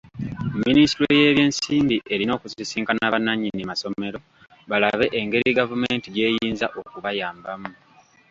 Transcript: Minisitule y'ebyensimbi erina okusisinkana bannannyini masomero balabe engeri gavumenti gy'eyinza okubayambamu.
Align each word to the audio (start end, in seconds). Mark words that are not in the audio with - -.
Minisitule 0.65 1.13
y'ebyensimbi 1.21 1.95
erina 2.13 2.31
okusisinkana 2.37 3.11
bannannyini 3.13 3.63
masomero 3.71 4.19
balabe 4.69 5.05
engeri 5.19 5.49
gavumenti 5.59 6.07
gy'eyinza 6.15 6.67
okubayambamu. 6.79 7.69